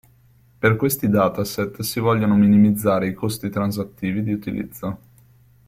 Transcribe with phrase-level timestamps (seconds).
[0.57, 4.97] Per questi dataset, si vogliono minimizzare i costi transattivi di utilizzo.